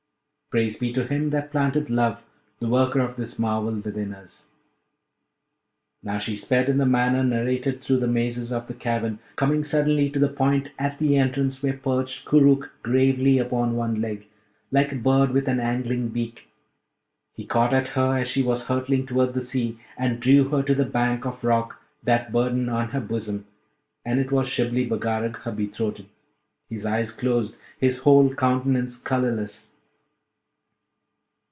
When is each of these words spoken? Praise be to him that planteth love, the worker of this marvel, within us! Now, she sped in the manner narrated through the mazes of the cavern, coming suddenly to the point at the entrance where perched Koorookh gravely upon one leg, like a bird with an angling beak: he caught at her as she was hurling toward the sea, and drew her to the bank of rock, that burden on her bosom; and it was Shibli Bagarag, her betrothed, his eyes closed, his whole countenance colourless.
Praise 0.49 0.79
be 0.79 0.91
to 0.91 1.07
him 1.07 1.29
that 1.29 1.49
planteth 1.49 1.89
love, 1.89 2.21
the 2.59 2.67
worker 2.67 2.99
of 2.99 3.15
this 3.15 3.39
marvel, 3.39 3.71
within 3.71 4.13
us! 4.13 4.49
Now, 6.03 6.17
she 6.17 6.35
sped 6.35 6.67
in 6.67 6.77
the 6.77 6.85
manner 6.85 7.23
narrated 7.23 7.79
through 7.81 8.01
the 8.01 8.07
mazes 8.07 8.51
of 8.51 8.67
the 8.67 8.73
cavern, 8.73 9.19
coming 9.37 9.63
suddenly 9.63 10.09
to 10.09 10.19
the 10.19 10.27
point 10.27 10.71
at 10.77 10.97
the 10.97 11.15
entrance 11.17 11.63
where 11.63 11.77
perched 11.77 12.25
Koorookh 12.27 12.69
gravely 12.83 13.37
upon 13.37 13.77
one 13.77 14.01
leg, 14.01 14.27
like 14.71 14.91
a 14.91 14.95
bird 14.97 15.31
with 15.31 15.47
an 15.47 15.61
angling 15.61 16.09
beak: 16.09 16.49
he 17.33 17.45
caught 17.45 17.71
at 17.73 17.87
her 17.87 18.17
as 18.17 18.27
she 18.29 18.43
was 18.43 18.67
hurling 18.67 19.05
toward 19.05 19.33
the 19.33 19.45
sea, 19.45 19.79
and 19.97 20.19
drew 20.19 20.49
her 20.49 20.61
to 20.63 20.75
the 20.75 20.83
bank 20.83 21.25
of 21.25 21.45
rock, 21.45 21.81
that 22.03 22.33
burden 22.33 22.67
on 22.67 22.89
her 22.89 22.99
bosom; 22.99 23.47
and 24.03 24.19
it 24.19 24.33
was 24.33 24.49
Shibli 24.49 24.85
Bagarag, 24.85 25.37
her 25.43 25.53
betrothed, 25.53 26.07
his 26.69 26.85
eyes 26.85 27.11
closed, 27.13 27.57
his 27.79 27.99
whole 27.99 28.33
countenance 28.35 29.01
colourless. 29.01 29.69